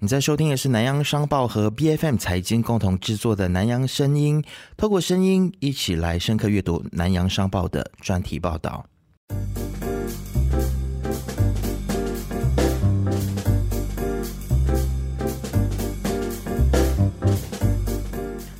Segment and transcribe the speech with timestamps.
[0.00, 4.40] 你在收听的是南洋商报和 B F M 财经共同制作的南洋声音，
[4.76, 8.86] 透过声音一起来深刻阅读南洋商报的专题报道。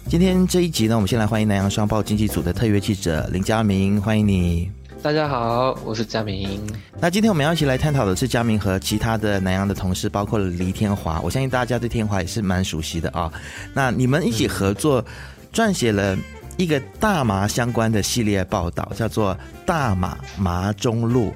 [0.09, 4.78] 今天这一集呢，我们先来欢迎南洋商报经济组的特约记者林佳明，欢迎你。
[5.01, 6.61] 大家好，我是佳明。
[7.01, 11.21] 那今天我们要一起来探讨的是佳明和其他的南洋的同事，包括黎天华。
[11.21, 13.33] 我相信大家对天华也是蛮熟悉的啊。
[13.73, 15.05] 那你们一起合作
[15.53, 16.19] 撰写了
[16.57, 19.33] 一个大麻相关的系列报道，叫做
[19.65, 21.29] 《大麻麻中路》。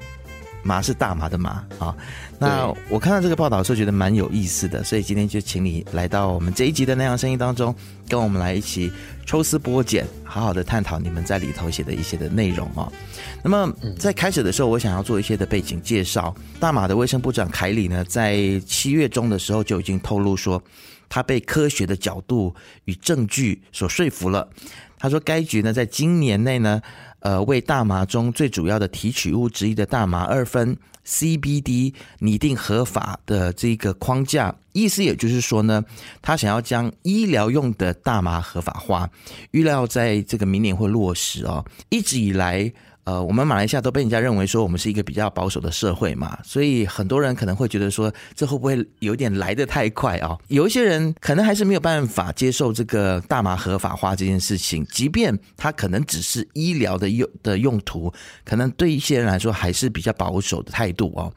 [0.62, 1.94] 麻是大麻的麻啊。
[2.38, 7.74] 那我看到这个报道的时候，觉得蛮有意思的，所以今天就请你来到我们这一集的那样声音当中，
[8.08, 8.90] 跟我们来一起
[9.24, 12.92] 抽丝剥茧，好好的探讨你们在里头写的一些的内容哦。
[13.44, 16.34] 那么在开始的时候，我想要做一些的背景介绍。
[16.58, 20.62] 大马的卫生部长凯里呢，在七月中的时候就已经透露说，
[21.08, 22.54] 他被科学的角度
[22.86, 24.48] 与证据所说服了。
[24.98, 26.82] 他说，该局呢，在今年内呢。
[27.22, 35.82] 呃，为大麻中最主要的提取物之一的大麻二酚 CBD 拟定合法的这个框架，意思也就是说呢，
[36.20, 39.08] 他想要将医疗用的大麻合法化，
[39.52, 41.64] 预料在这个明年会落实哦。
[41.88, 42.72] 一直以来。
[43.04, 50.38] 呃，我们马来西亚都被人家认为说我们是一个比较保守的社会嘛，所以很多人可能会觉得说，这会不会有点来得太快啊？
[50.46, 58.12] 有一些人可能还是没有办法接受这个大麻合法化这件事情，即便它可能只是医疗的用的用途，
[58.44, 61.32] 可能对一些人来说还是比较保守的态度哦。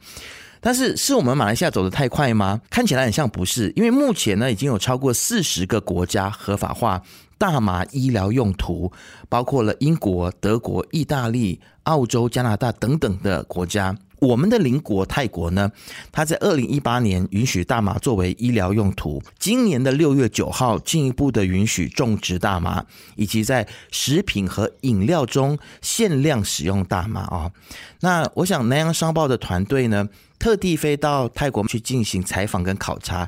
[0.60, 2.60] 但是，是我们马来西亚走得太快吗？
[2.70, 7.02] 看起来很像不是，因为目前呢，已经有超过四十个国家合法化。
[7.38, 8.90] 大麻医疗用途
[9.28, 13.96] 包括了英国、德国、意大利、澳洲、加拿大等等的国家。
[14.18, 15.70] 我们的邻国泰国呢，
[16.10, 22.82] 它在二零一八年允许大麻作为医疗用途，今年的六月九号进一步的允许种植大麻，
[23.16, 27.52] 以及在食品和饮料中限量使用大麻啊。
[28.00, 30.08] 那我想南洋商报的团队呢？
[30.38, 33.26] 特地飞到泰国去进行采访跟考察，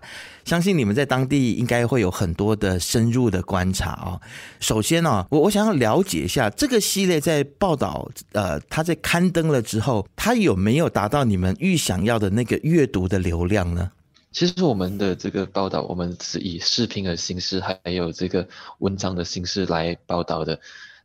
[0.49, 4.19] 相信你们在当地应该会有很多的深入的观察哦。
[4.61, 13.91] 首先呢，我我想要了解一下这个系列在报道，呃，它在刊登了之后，它有没有达到你们预想要的那个阅读的流量呢？
[14.33, 18.49] 其实我们的这个报道，我们是以视频的形式，还有这个
[18.79, 20.59] 文章的形式来报道的。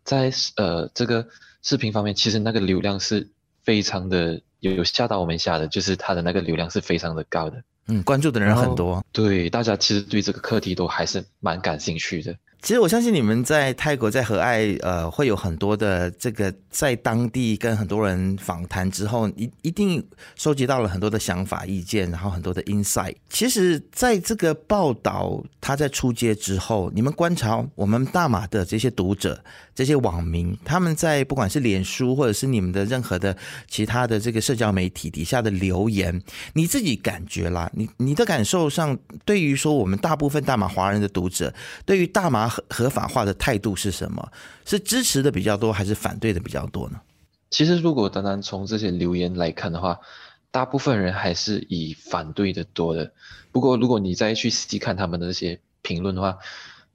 [0.06, 1.28] 在呃这个
[1.62, 3.30] 视频方面，其实那个流量是
[3.64, 4.42] 非常的。
[4.64, 12.35] 有有吓到我们一下的，就是它的那个流量是非常的高的，嗯，关注的人很多，对，大家其实对这个课题都还是蛮感兴趣的。
[12.63, 20.01] 其实我相信你们在泰国在和爱呃会有很多的这个在当地跟很多人访谈之后，一一定
[20.38, 23.16] 收集到了很多的想法意见，然后很多的 insight。
[23.29, 29.44] 其实在这个报道他在出街之后，你们观察我们大马的这些读者、
[29.75, 33.35] 这些网民，他们在不管是脸书或者是你们的任何的
[33.68, 36.18] 其他的这个社交媒体底下的留言，
[36.53, 41.53] 你自己感觉啦，你你的感受上，对于说我们大部分大马华人的读者，
[41.85, 42.53] 对于大马。
[42.53, 44.31] 合合法化的态度是什么？
[44.66, 47.02] 是支持的比较多，还是反对的比较多呢？
[47.50, 50.00] 其实，如果单单从这些留言来看的话，
[50.52, 53.12] 大部分人还是以反对的多的。
[53.52, 56.38] 不过，如果你再去细看他们的这些评论的话，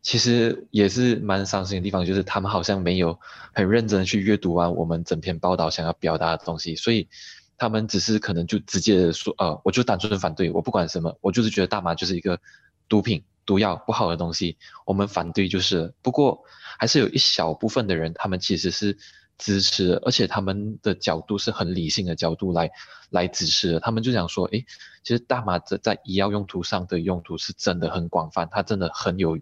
[0.03, 3.19] 其实也是蛮伤心的地方，就是他们好像没有
[3.53, 7.09] 很认真去阅读完我们整篇报道想要表达的东西，所以
[7.57, 12.41] 他们只是可能就直接说：“呃，我就单纯的反对，我不管什么，我就是觉得大麻就是一个
[12.89, 15.95] 毒品。”毒药不好的东西，我们反对就是。
[16.03, 16.45] 不过
[16.79, 18.99] 还是有一小部分的人，他们其实是
[19.39, 22.71] 支持，而且他们的角度是很理性的角度来
[23.09, 23.81] 来支持的。
[23.81, 24.67] 他们就想说，诶，
[25.03, 29.39] 其实大麻在在医药用途上的用途是真的很广泛，它真的很有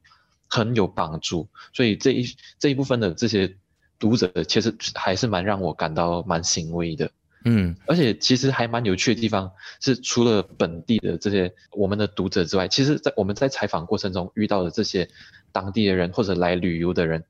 [0.47, 1.49] 很有帮助。
[1.73, 2.25] 所以这一
[2.61, 3.57] 这一部分的这些
[3.99, 7.11] 读者，其实还是蛮让我感到蛮欣慰的。
[7.49, 15.09] 嗯，而且其实还蛮有趣的地方是，除了本地的这些我们的读者之外，其实，在我们在采访过程中遇到的这些
[15.53, 17.23] 当地的人或者来旅游的人，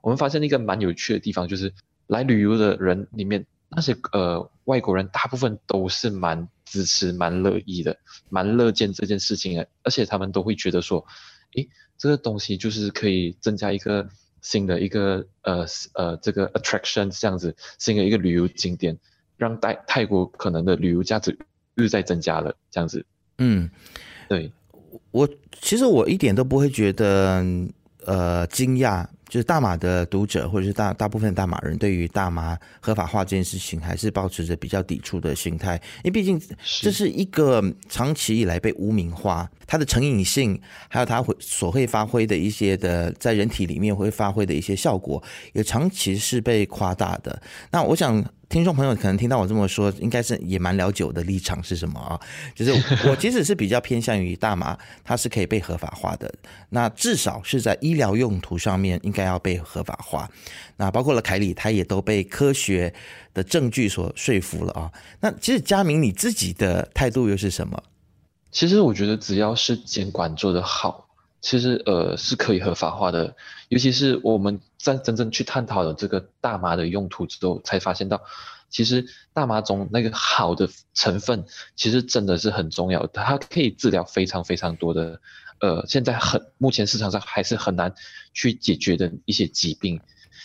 [0.00, 1.72] 我们发现一个蛮有趣的地方，就是
[2.08, 7.96] 来旅游的人里面那些呃外国人，大部分都是蛮支持、蛮乐意的、
[8.28, 11.06] 蛮乐见这件事情的，而且他们都会觉得说，
[11.54, 14.08] 诶，这个东西就是可以增加一个
[14.42, 15.64] 新的一个呃
[15.94, 18.98] 呃这个 attraction 这样子，新的一个旅游景点。
[19.40, 21.36] 让泰泰国可能的旅游价值
[21.76, 23.02] 又在增加了，这样子。
[23.38, 23.68] 嗯，
[24.28, 24.52] 对，
[25.12, 25.26] 我
[25.62, 27.42] 其实我一点都不会觉得
[28.04, 36.38] 呃惊讶，就是大马的读者或者是大大部分大马人对于大麻合法化这件事情，还是保持着比较抵触的心态，因为毕竟
[36.82, 39.50] 这是一个长期以来被污名化。
[39.70, 45.22] 它的成瘾性，还有它会所会发挥的一些的在人体里面会发挥的一些效果，
[45.52, 47.40] 也长期是被夸大的。
[47.70, 48.24] 那我想。
[48.50, 52.18] 听众朋友可能听到我这么说，应该是也蛮了解我的立场是什么啊？
[52.52, 52.72] 就是
[53.08, 56.28] 我其实是比较偏向于大麻，它是可以被合法化的。
[56.70, 60.28] 那至少是在医疗用途上面应该要被合法化。
[60.78, 62.92] 那包括了凯里，他也都被科学
[63.32, 64.90] 的证据所说服了啊。
[65.20, 67.80] 那其实佳明你自己的态度又是什么？
[68.50, 71.06] 其实我觉得只要是监管做得好。
[71.42, 73.34] 其实呃是可以合法化的，
[73.70, 78.20] 尤其是我们在真正去探讨了这个大麻的用途之后，才发现到，
[78.68, 85.18] 其实大麻中那个好的成分，其实真的是很重要，它可以治疗非常非常多的，
[85.60, 87.94] 呃，现在很目前市场上还是很难
[88.34, 89.98] 去解决的一些疾病。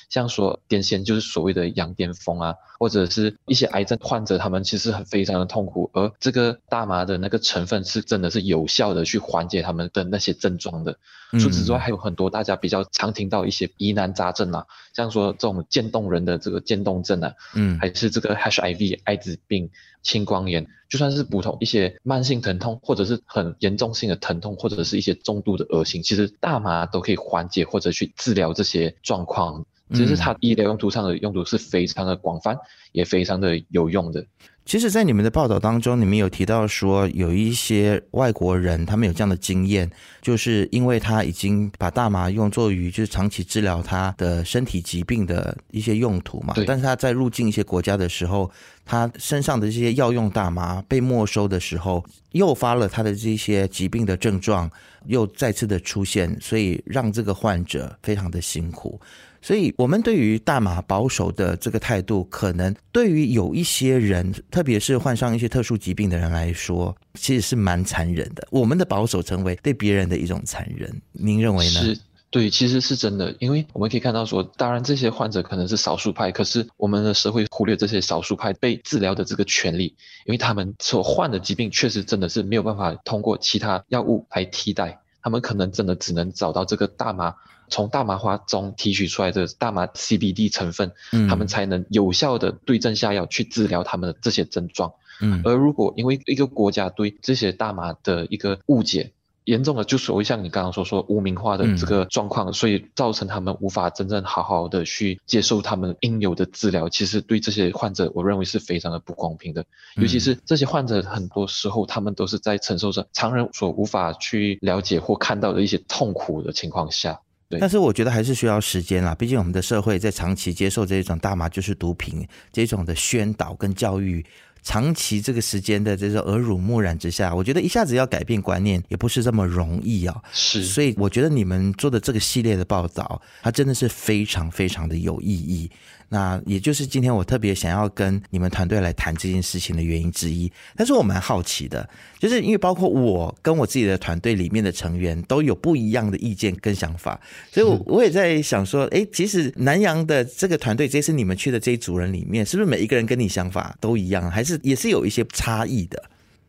[0.10, 10.98] 像说癫痫就是所谓的羊癫疯啊，或者是一些癌症患者，他们其实很非常的痛苦，而这个大麻的那个成分是真的是有效的去缓解他们的那些症状的。
[11.40, 19.70] 除此之外，还有很多大家比较常听到一些疑难杂症啊，像说这种渐冻人的这个渐冻症啊，嗯，还是这个 HIV 艾滋病、
[20.02, 29.66] 青光眼，就算是普通一些慢性疼痛，或者是很严重性的疼痛，或者是一些重度的恶心，其实大麻都可以缓解或者去治疗这些状况。
[29.94, 32.58] 其实它医疗用途上的用途是非常的广泛，
[32.92, 34.26] 也非常的有用的。
[34.66, 39.88] 其实，在你们的报道当中，你们有提到说，有一些外国人他们有这样的经验，
[40.24, 46.56] 就是因为他已经把大麻用作于就是长期治疗他的身体疾病的一些用途嘛。
[46.66, 48.50] 但是他在入境一些国家的时候，
[48.84, 54.68] 他身上的这些药用大麻被没收的时候，诱发了他的这些疾病的症状
[55.06, 59.00] 又再次的出现，所以让这个患者非常的辛苦。
[59.46, 68.48] 所以，我们对于大麻保守的这个态度，可能对于有一些人，特别是患上一些特殊疾病的人来说，其实是蛮残忍的。
[68.50, 71.80] 我们的保守成为对别人的一种残忍，您认为呢？
[71.80, 72.00] 是，
[72.32, 73.36] 对，其实是真的。
[73.40, 79.96] 因为我们可以看到说，当然这些患者可能是少数派，可是我们的社会忽略这些少数派被治疗的这个权利，
[80.26, 87.36] 因为他们所患的疾病确实真的是没有办法通过其他药物来替代，他们可能真的只能找到这个大麻。
[87.70, 94.94] 从大麻花中提取出来的大麻 CBD 成分，嗯他们才能有效的对症下药去治疗他们的这些症状。
[95.22, 99.14] 嗯，而如果因为一个国家对这些大麻的一个误解
[99.46, 109.64] 严重的，就所谓像你刚刚所说污名化的这个状况，所以造成他们无法真正好好的去接受他们应有的治疗，其实对这些患者，我认为是非常的不公平的。
[109.98, 117.22] 尤其是这些患者，很多时候他们都是在承受着常人所无法去了解或看到的一些痛苦的情况下。
[117.60, 124.26] 但是我觉得还是需要时间啦，毕竟我们的社会在长期接受这种大麻就是毒品这种的宣导跟教育，
[124.64, 130.22] 长期这个时间的这种耳濡目染之下，我觉得一下子要改变观念也不是这么容易啊。
[130.34, 135.70] 是，所以我觉得你们做的这个系列的报道，它真的是非常非常的有意义。
[136.10, 140.52] 那也就是今天我特别想要跟你们团队来谈这件事情的原因之一。
[140.76, 141.88] 但是我蛮好奇的，
[142.20, 147.20] 就是因为包括我跟我自己的团队里面的成员都有不一样的意见跟想法，
[147.52, 156.02] 所以我我也在想说，哎，其实南洋的这个团队，这次你们去的这一组人里面，是不是每一个人跟你想法都一样，还是也是有一些差异的？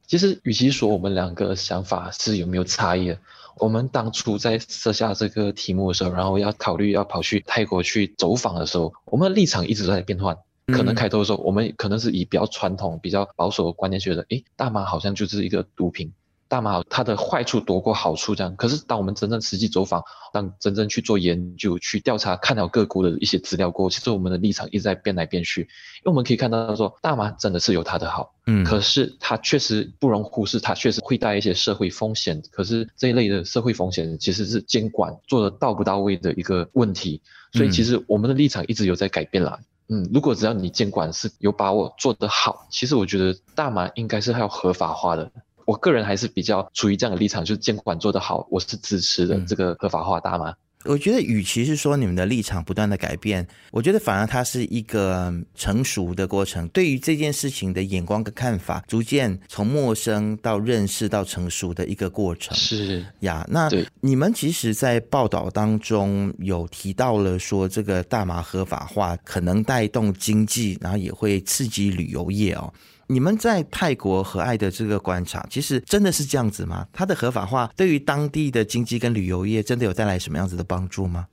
[0.07, 3.17] 其实，与其说我们两个想法是有没有差异。
[3.59, 10.37] 我们当初在设下这个题目的时候，然后要考虑要跑去泰国去走访的时候，我们的立场一直在变换。
[10.67, 16.13] 可能开头的时候，我们可能是以比较传统、比较保守的观念，觉得，诶，大麻好像就是一个毒品。
[16.49, 18.55] 大麻它的坏处多过好处，这样。
[18.57, 25.63] 可是当我们真正实际走访，当真正去做研究、去调查、看到各国的一些资料过后，其实我们的立场一直在变来变去。
[25.63, 25.67] 因
[26.05, 32.43] 为我们可以看到说，大麻真的是有它的好，嗯，可是它确实不容忽视，它确实会带一些社会风险。
[32.51, 37.21] 可是这一类的社会风险其实是监管做的到不到位的一个问题。
[37.53, 39.59] 所以其实我们的立场一直有在改变啦。
[39.89, 45.31] 嗯，如果只要你监管是有把握做得好，其实我觉得大麻应该是要合法化的。
[45.67, 50.55] 我个人还是比较处于这样的立场，就是监管做得好，我是支持的这个合法化大麻。
[50.85, 56.69] 我觉得，与其是说你们的立场不断的改变，我觉得反而它是一个成熟的过程。
[56.69, 62.57] 对于这件事情的眼光跟看法，逐渐从陌生到认识到成熟的一个过程。
[62.57, 63.69] 是呀，那
[64.01, 72.73] 你们其实，在报道当中有提到了说，这个大麻合法化可能带动经济，然后也会刺激旅游业哦。
[73.09, 76.87] 你们在泰国和爱的这个观察，其实真的是这样子吗？
[76.93, 81.27] 它的合法化对于当地的经济跟旅游业真的有带来什么样子的帮助吗？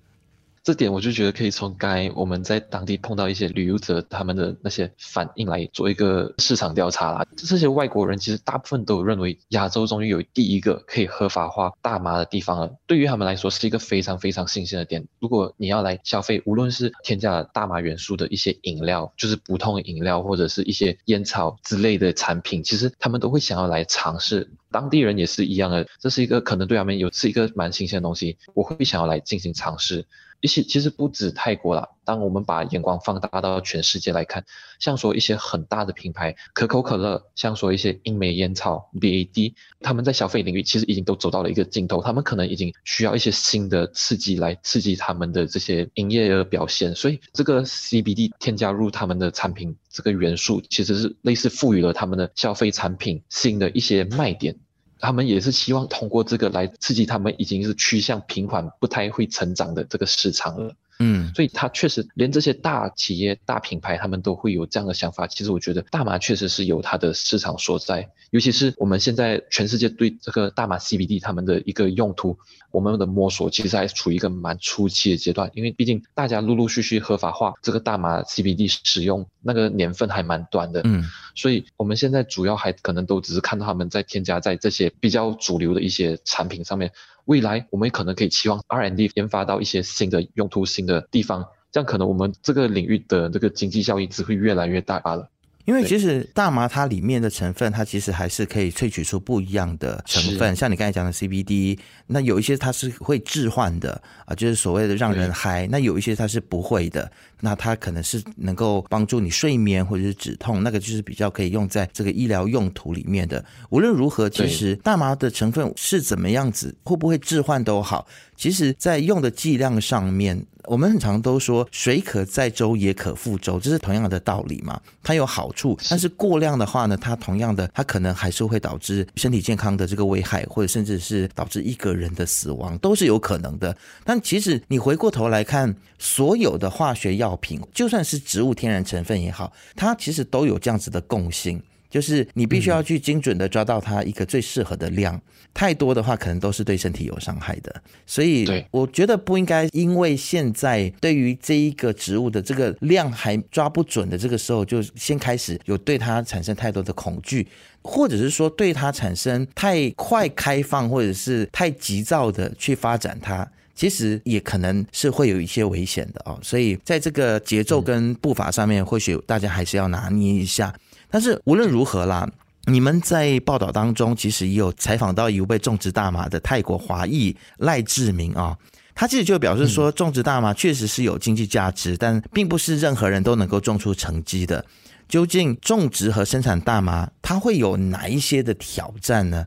[0.64, 7.26] 这点我就觉得可以从刚才我们在当地碰到一些旅游者他们的那些反应来做一个市场调查啦。
[7.36, 15.06] 这些外国人其实大部分都认为亚洲终于有第一个可以合法化大麻的地方了，对于他们来说是一个非常非常新鲜的点。
[15.20, 24.50] 如果你要来消费，无论是添加了大麻元素的一些饮料，就是普通饮料或者是一些烟草之类的产品，其实他们都会想要来尝试。
[24.72, 30.06] 当地人也是一样的，这是一个可能对他们有是一个蛮新鲜的东西，我会想要来进行尝试。
[30.44, 31.90] 一些其实不止泰国了。
[32.06, 34.44] 当我们把眼光放大到全世界来看，
[34.78, 46.94] 像说一些很大的品牌，可口可乐，像说一些英美烟草 BAD，他们在消费领域其实已经都走到了一个尽头，他们可能已经需要一些新的刺激来刺激他们的这些营业额表现。
[46.94, 54.58] 所以这个 CBD 添加入他们的产品这个元素，其实是类似赋予了他们的消费产品新的一些卖点。
[55.04, 60.74] 他们也是希望通过这个来刺激他们已经是趋向平缓、不太会成长的这个市场了。
[61.00, 65.28] 嗯，所以他确实连这些大企业、大品牌，他们都会有这样的想法。
[65.28, 72.38] 其实我觉得大麻确实是有它的市场所在，尤其是我们现在全世界对这个大麻 CBD 他们的一个用途，
[72.72, 75.50] 我们的摸索其实还处于一个蛮初期的阶段。
[75.54, 80.82] 因为毕竟大家陆陆续续合法化这个大麻 CBD 使用，那个年份还蛮短的。
[80.84, 81.04] 嗯，
[81.36, 86.92] 所以我们现在主要还可能都只是看到他们在添加在这些比较主流的一些产品上面。
[87.26, 95.30] 未来我们可能可以期望 R&D 研发到一些新的用途、新的地方，这样可能我们这个领域的这个经济效益只会越来越大罢了。
[95.66, 101.78] 因为其实大麻它里面的成分，它其实还是可以萃取出不一样的成分，像你刚才讲的 CBD，
[102.08, 113.44] 那有一些它是会致幻的啊，就是所谓的让人嗨；那有一些它是不会的，那它可能是能够帮助你睡眠或者是止痛，那个就是比较可以用在这个医疗用途里面的。
[113.70, 118.06] 无论如何，其实大麻的成分是怎么样子，会不会致幻都好，
[118.44, 120.46] 其实在用的剂量上面。
[120.66, 124.80] 我们很常都说水可载舟也可覆舟，这是同样的道理嘛？
[125.02, 133.74] 它有好处，但是过量的话呢，它同样的，它可能还是会导致身体健康的这个危害，或者甚至是导致一个人的死亡，都是有可能的。
[134.04, 141.62] 但其实你回过头来看，所有的化学药品，就算是植物天然成分也好，它其实都有这样子的共性。
[141.94, 145.22] 就是你必须要去精准的抓到它一个最适合的量，
[145.54, 147.72] 太多的话可能都是对身体有伤害的。
[148.08, 157.48] 所以我觉得不应该因为现在对于这一个植物的这个量还抓不准的这个时候，就先开始有对它产生太多的恐惧，
[157.84, 166.40] 或者是说对它产生太快开放或者是太急躁的去发展它，其实也可能是会有一些危险的哦。
[166.42, 170.74] 所以在这个节奏跟步伐上面，或许大家还是要拿捏一下。
[171.14, 172.28] 但是无论如何啦，
[172.66, 178.58] 你们在报道当中其实也有采访到一位种植大麻的泰国华裔赖志明啊，
[178.96, 184.66] 他其实就表示说，种植大麻确实是有经济价值，但并不是任何人都能够种出成绩的。
[185.08, 189.46] 究竟种植和生产大麻，它会有哪一些的挑战呢？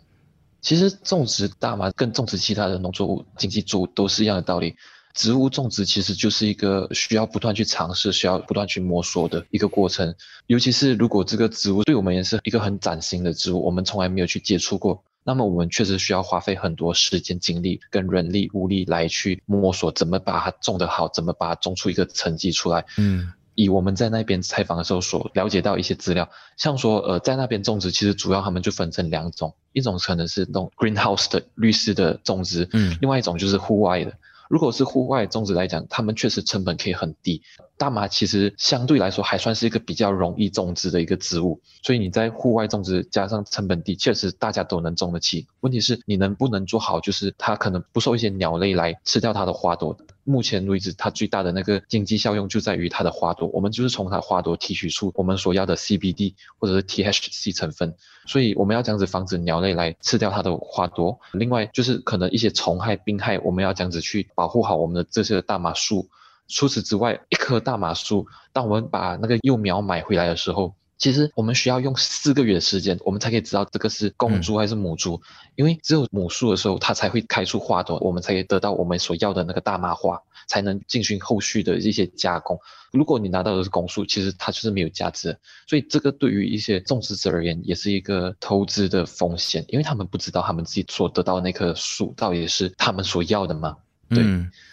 [0.61, 4.77] 其实种植大麻跟种植其他的农作物、经济作物都是一样的道理。
[5.17, 10.15] 植物种植其实就是一个需要不断去尝试、需要不断去摸索的一个过程。
[10.47, 22.85] 尤其是如果这个植物对我们也是一个很崭新的植物，我们从来没有去接触过，那么我们确实需要花费很多时间、精力跟人力物力来去摸索怎么把它种得好，怎么把它种出一个成绩出来。
[22.99, 34.13] 嗯，以我们在那边采访的时候所了解到一些资料，像说呃在那边种植，其实主要他们就分成两种，一种可能是那种 greenhouse 的绿色的种植，嗯，另外一种就是户外的。
[34.49, 37.43] 如果是户外种植来讲，他们确实成本可以很低。
[37.79, 45.47] 大麻其实相对来说还算是一个比较容易种植的一个植物，所以你在户外种植加上成本低，确实大家都能种得起。
[45.61, 49.97] 问题是你能不能做好，就是它可能不受一些鸟类来吃掉它的花朵。
[50.27, 57.95] 目前为止，它最大的那个经济效用就在于它的花朵，我们就是从它花朵提取出我们所要的 CBD 或者是 THC 成分，
[58.27, 61.19] 所以我们要这样子防止鸟类来吃掉它的花朵。
[61.33, 66.09] 另外就是可能一些虫害、病害，我们要这样子去保护好我们的这些大麻树。
[66.49, 75.21] 除此之外，一棵大麻树，当我们把那个幼苗买回来的时候，其实我们需要用四个月的时间，我们才可以知道这个是公株还是母株，
[75.55, 82.59] 因为只有母树的时候，它才会开出花朵，我们才可以得到我们所要的那个大麻花，才能进行后续的一些加工。
[82.93, 93.77] 如果你拿到的是公树，其实它就是没有价值，所以这个对于一些种植者而言，也是一个投资的风险，因为他们不知道他们自己所得到的那棵树到底是他们所要的吗？
[94.09, 94.25] 对，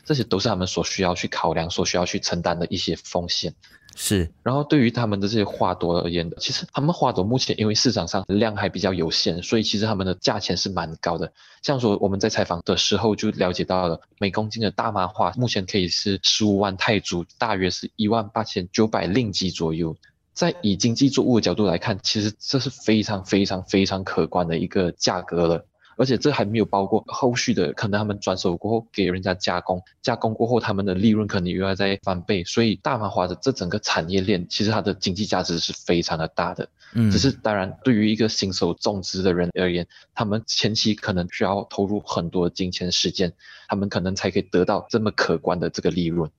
[0.06, 3.54] 这些都是他们所需要去考量、所需要去承担的一些风险。
[3.96, 11.32] 是，然后对于他们的这些花朵而言的，其实他们花朵目前因为市场上量还比较有限，所以其实他们的价钱是蛮高的。
[11.62, 19.96] 像说我们在采访的时候就了解到了，每公斤的大麻花目前可以是十五万泰铢，大约是一万八千九百令吉左右。
[20.34, 25.66] 在以经济作物的角度来看，其实这是非常非常非常可观的一个价格了。
[25.98, 36.68] 而且这还没有包括后续的，可能他们转手过后给人家加工，加工过后他们的利润可能又要再翻倍，所以大麻花的这整个产业链其实它的经济价值是非常的大的。
[36.96, 43.34] 嗯，只是当然对于一个新手种植的人而言，他们前期可能需要投入很多金钱时间，
[43.68, 46.30] 他们可能才可以得到这么可观的这个利润。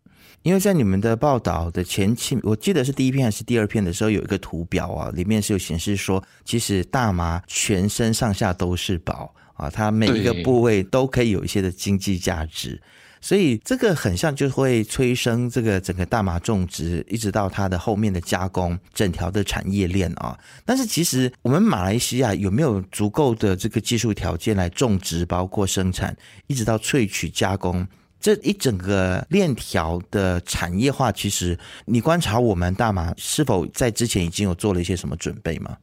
[0.43, 9.35] 因为在你们的报道的前期，我记得是第一篇还是第二篇的时候，有一个图表啊，里面是有显示说，其实大麻全身上下都是宝。
[9.55, 12.83] 啊，它每一个部位都可以有一些的经济价值，
[13.21, 20.37] 所以这个很像就会催生这个整个大麻种植，一直到它的后面的加工，整条的产业链啊。
[20.64, 26.17] 但是其实我们马来西亚有没有足够的这个技术条件来种植，包括生产，
[26.49, 27.87] 一直到萃取加工
[28.25, 31.12] 这一整个链条的产业化？
[31.12, 35.76] 其实你观察我们大麻是否在之前已经有做了一些什么准备吗？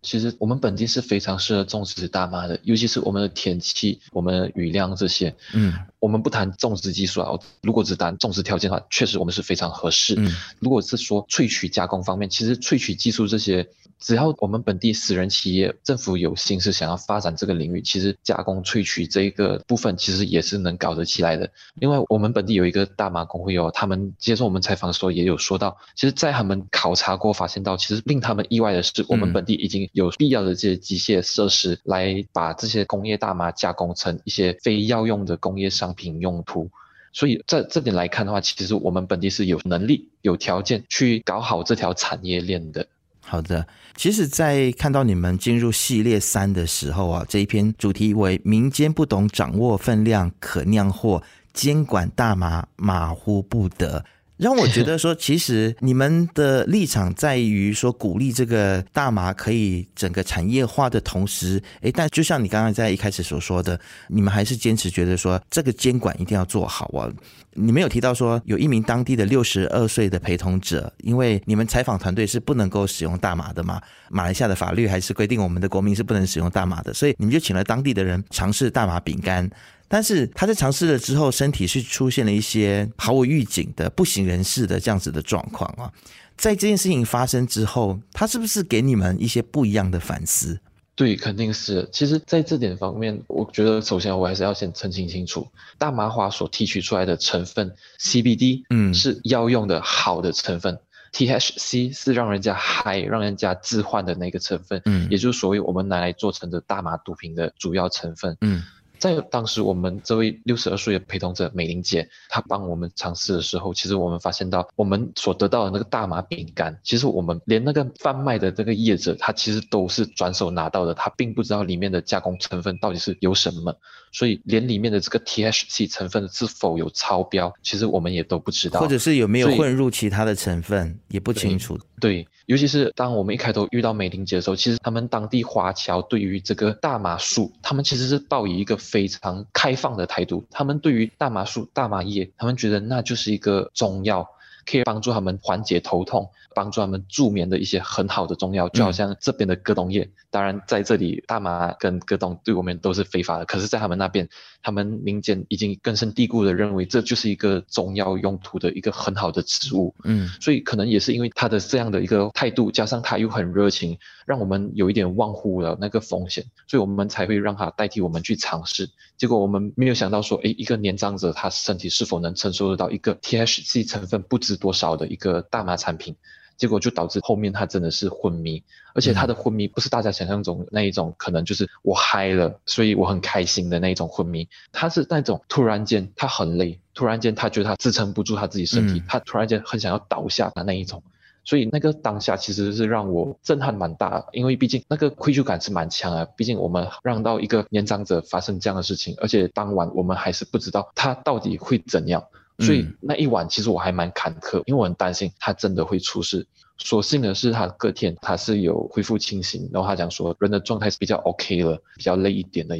[0.00, 5.34] 其实我们本地是非常适合种植大麻的，尤其是我们的天气、我们的雨量这些。
[5.52, 10.14] 嗯，我们不谈种植技术啊，如果只谈种植条件的话，确实我们是非常合适。
[10.18, 13.68] 嗯，如果是说萃取加工方面，其实萃取技术这些。
[14.00, 21.50] 只要我们本地私人企业、政府有心是想要发展这个领域，其实加工萃取这一个部分其实也是能搞得起来的。
[21.74, 36.70] 另外，我们本地有一个大麻工会哦，他们接受我们采访的时候也有说到，其实，在他们考察过发现到，其实令他们意外的是，我们本地已经有必要的这些机械设施来把这些工业大麻加工成一些非药用的工业商品用途。
[37.12, 42.86] 所以，在这点来看的话，其实我们本地是有能力、有条件去搞好这条产业链的。
[43.30, 54.02] 好的，其实，在看到你们进入系列三的时候啊，这一篇主题为“民间不懂掌握分量，可酿货，监管大麻马虎不得”。
[54.38, 67.10] 让我觉得说，其实你们的立场在于说鼓励这个大麻可以整个产业化的同时，诶，但就像你刚刚在一开始所说的，你们还是坚持觉得说这个监管一定要做好啊。
[67.54, 79.50] 你们有提到说有一名当地的六十二岁的陪同者，因为你们采访团队是不能够使用大麻的嘛，马来西亚的法律还是规定我们的国民是不能使用大麻的，所以你们就请了当地的人尝试大麻饼干。
[79.88, 85.90] 但是他在尝试了之后，身体是出现了一些毫无预警的不省人事的这样子的状况啊。
[86.36, 90.60] 在这件事情发生之后，他是不是给你们一些不一样的反思？
[90.94, 91.88] 对，肯定是。
[91.92, 95.48] 其实，在这点方面，我觉得首先我还是要先澄清清楚，
[95.78, 100.78] 大麻花所提取出来的成分 CBD，嗯，是药用的好的成分
[101.12, 108.62] ；THC 是让人家嗨、让人家致幻的那个成分，嗯，也就是所谓我们拿来做成的大麻毒品的主要成分，嗯。
[108.98, 123.74] 在当时，我们这位六十二岁的陪同者美玲姐，她帮我们尝试的时候，其实我们发现到，我们所得到的那个大麻饼干，其实我们连那个贩卖的这个业者，他其实都是转手拿到的，他并不知道里面的加工成分到底是有什么，
[124.12, 131.78] 所以连里面的这个 THC 成分是否有超标，其实我们也都不知道，或者是有没有混入其他的成分，也不清楚。
[132.00, 140.46] 对，尤其是当我们一开头遇到美玲姐的时候，其实他们当地华侨对于这个大麻树，他们其实是抱以一个非常开放的态度。
[140.50, 144.28] 他们对于大麻树、大麻叶，他们觉得那就是一个中药，
[144.68, 146.30] 可以帮助他们缓解头痛。
[146.54, 150.10] 帮助他们助眠的一些很好的中药，就好像这边的葛东叶。
[150.28, 154.28] 当然，在这里大麻跟葛东对我们都是非法的，可是，在他们那边，
[154.60, 159.94] 他们民间已经根深蒂固的认为这就是一个中药用途的一个很好的植物。
[160.02, 168.90] 嗯，所以可能也是因为他的这样的一个态度，加上他又很热情，让我们有一点忘乎了那个风险，所以我们才会让他代替我们去尝试。
[169.16, 176.14] 结果我们没有想到说，哎，一个年长者他身体是否能承受得到一个 THC 成分不知多少的一个大麻产品？
[176.58, 184.48] 结果就导致后面他真的是昏迷，而且他的昏迷不是大家想象中那一种，可能就是我嗨了，所以我很开心的那一种昏迷。
[184.72, 191.00] 他是那种突然间他很累，突然间他觉得他支撑不住他自己身体，他突然间很想要倒下的那一种。
[191.44, 196.26] 所以那个当下其实是让我震撼蛮大，因为毕竟那个愧疚感是蛮强啊。
[196.36, 202.24] 毕竟我们让到一个年长者发生这样的事情，而且当晚我们还是不知道他到底会怎样。
[202.58, 206.46] 所以那一晚其实我还蛮坎坷，因为我很担心他真的会出事。
[206.76, 212.76] 所幸的是他隔天他是有恢复清醒，然后他讲说人的状态是比较 OK 了，比较累一点的。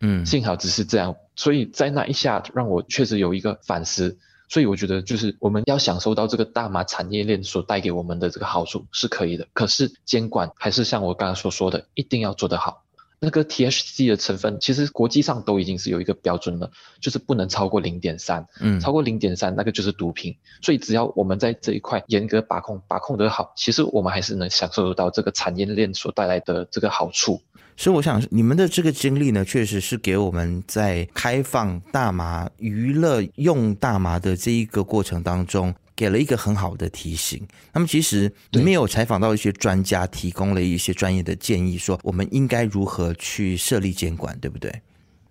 [0.00, 4.16] 嗯，幸好只是这样，所以在那一下让我确实有一个反思。
[4.48, 12.79] 所以我觉得，就是我们要享受到这个大麻产业链所带给我们的这个好处是可以的，可是监管还是像我刚刚所说的，一定要做得好。
[13.22, 20.34] 那个 THC 的成分，其实国际上都已经是有一个标准了，就是不能超过零点三，嗯，超过零点三那个就是毒品。
[20.62, 27.38] 所以只要我们在这一块严格把控，把控得好，其实我们还是能享受得到这个产业链所带来的这个好处。
[27.76, 37.46] 所以我想，你们的这个经历呢，确实是给我们在开放大麻娱乐用大麻的这一个过程当中，给了一个很好的提醒。
[37.74, 44.80] 那么，其实你们有采访到一些专家，提供了一些专业的建议，说我们应该如何去设立监管，对不对？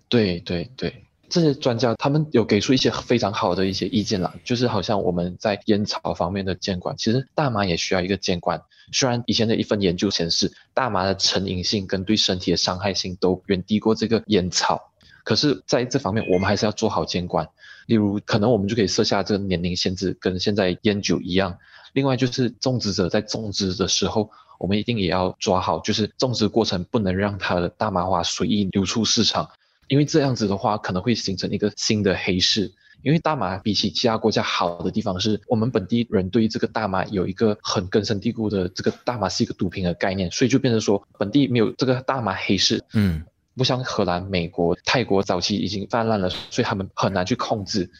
[0.08, 0.94] 对对对。
[1.28, 8.62] 这些专家他们有给出一些非常好的一些意见了，就是好像我们在烟草方面的监管，其实大麻也需要一个监管。
[8.92, 14.92] 虽然以前的一份研究显示，大麻的成瘾性跟对身体的伤害性都远低过这个烟草，
[15.24, 17.48] 可是在这方面我们还是要做好监管。
[17.90, 21.58] 例如，可能我们就可以设下这个年龄限制，跟现在烟酒一样。
[21.92, 29.50] 另外，就是种植者在种植的时候，我们一定也要抓好，就是种植过程不能让它的大麻花随意流出市场。
[29.88, 32.72] 因为这样子的话，可能会形成一个新的黑市。
[33.02, 42.84] 因为大麻比起其他国家好的地方，是我们本地人对于这个大麻有一个很根深蒂固的这个大麻是一个毒品的概念，所以就变成说本地没有这个大麻黑市。
[42.92, 43.24] 嗯，
[43.56, 47.90] 不像荷兰、美国、泰国早期已经泛滥了，所以他们很难去控制。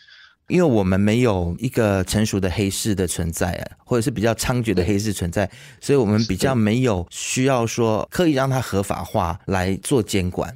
[0.49, 5.49] 因为我们没有一个成熟的黑市的存在啊，或者是比较猖獗的黑市存在，
[5.81, 10.53] 所以我们比较没有需要说刻意让它合法化来做监管。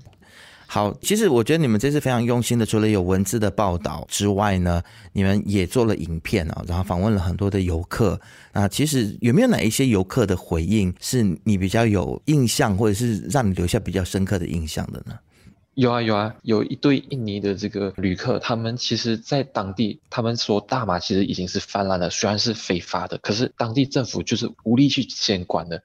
[0.74, 4.82] 好，其实我觉得你们这次非常用心的，除了有文字的报道之外呢，
[5.12, 8.66] 你们也做了影片啊，然后访问了很多的游客啊。
[8.66, 15.16] 其实有没有哪一些游客的回应是你比较有印象，或者是让你留下比较深刻的印象的呢？
[15.74, 25.80] 有啊有啊，有一对印尼的这个旅客，他们其实在当地，他们说大麻其实已经是泛滥了，虽然是非法的，可是当地政府就是无力去监管的。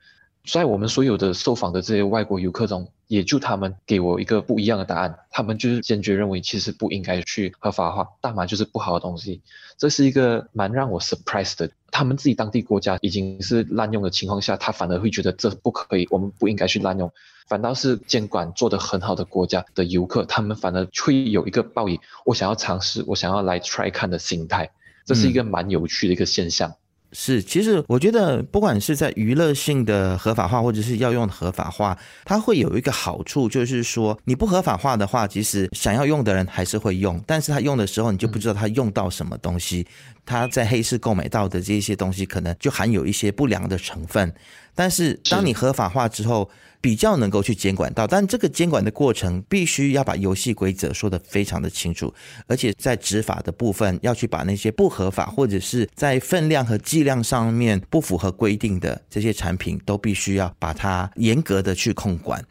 [0.51, 5.19] 在我们所有的受访的这些外国游客中，也就他们给我一个不一样的答案。
[5.29, 9.41] 他们就是坚决认为，其实不应该去合法化大麻，就是不好的东西。
[9.77, 11.69] 这是一个蛮让我 surprise 的。
[11.91, 17.11] 他们自己当地国家已经是滥用的情况下，他反而会觉得这不可以，我们不应该去滥用。
[17.47, 24.71] 反倒是监管做得很好的国家的游客，他们反而会有一个抱以我想要尝试，我想要来 try 看的心态。
[25.05, 26.73] 这是一个蛮有趣的一个现象。
[27.11, 39.87] 是，其实我觉得，不管是在娱乐性的合法化，或者是要用的合法化，它会有一个好处，就是说你不合法化的话，其实想要用的人还是会用，但是他用的时候，你就不知道他用到什么东西，
[40.25, 44.31] 他在黑市购买到的这些东西，可能就含有一些不良的成分。
[44.75, 46.49] 但是当你合法化之后，
[46.81, 52.13] 比较能够去监管到，但这个监管的过程必须要把游戏规则说得非常的清楚，
[52.47, 62.41] 而且在执法的部分要去把那些不合法或者是在分量和剂量上面不符合规定的这些产品，都必须要把它严格的去控管。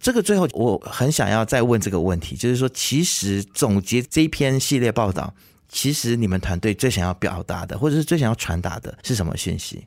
[0.00, 5.32] 这个最后我很想要再问这个问题，就是说，其实总结这一篇系列报道，
[5.68, 9.86] 其实你们团队最想要表达的，或者是最想要传达的是什么信息？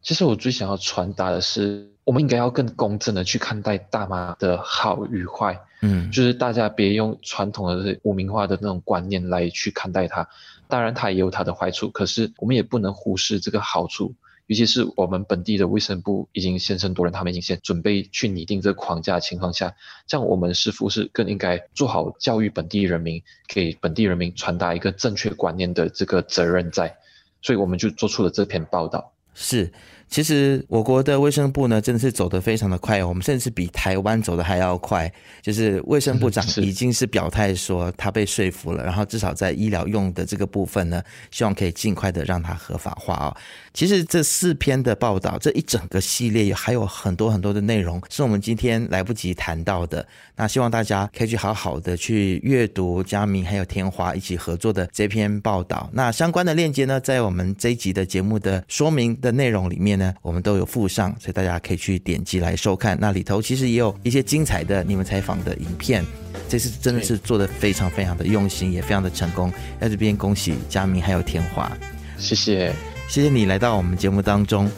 [0.00, 1.95] 其实我最想要传达的是。
[2.06, 10.28] 我们应该要更公正的去看待大麻的好与坏，嗯，就是大家别用传统的污名化的那种观念来去看待它。
[10.68, 14.14] 当然，它也有它的坏处，可是我们也不能忽视这个好处。
[14.46, 19.74] 尤其是我们本地的卫生部已经先声夺人，他们已经先准备去拟定这个框架的情况下，
[20.06, 26.96] 这样我们是否是更应该做好教育本地人民，给本地人民传达一个正确观念的这个责任在？
[27.42, 29.12] 所以我们就做出了这篇报道。
[29.34, 29.72] 是。
[30.08, 35.12] 其实我国的卫生部呢，真的是走得非常的快，我们甚至比台湾走的还要快。
[35.42, 43.36] 就是卫生部长已经是表态说他被说服了，然后至少在医疗用的这个部分呢，希望可以尽快的让它合法化啊。
[43.74, 50.06] 其实这四篇的报道，这一整个系列还有很多很多的内容是我们今天来不及谈到的。
[50.34, 55.88] 那希望大家可以去好好的去阅读佳明还有天华一起合作的这篇报道。
[55.92, 62.96] 那相关的链接呢，在我们这一集的节目的说明的内容里面呢，我们都有附上，所以大家可以去点击来收看。
[63.00, 66.04] 那里头其实也有一些精彩的你们采访的影片，
[66.48, 69.52] 这次真的是做的非常非常的用心，也非常的成功。
[69.80, 71.70] 在这边恭喜佳明还有天华，
[72.18, 72.72] 谢谢，
[73.08, 74.70] 谢谢你来到我们节目当中。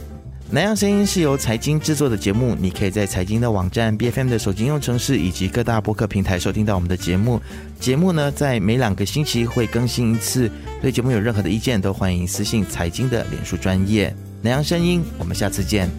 [0.50, 7.38] 南洋声音是由财经制作的节目，你可以在财经的网站、B F M 的手机应用程式以及各大播客平台收听到我们的节目。
[7.78, 10.50] 节目呢，在每两个星期会更新一次。
[10.80, 14.10] 对节目有任何的意见，都欢迎私信财经的脸书专业。
[14.40, 15.90] 南阳声音我们下次见。